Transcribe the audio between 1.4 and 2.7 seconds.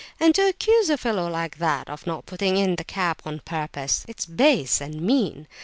that of not putting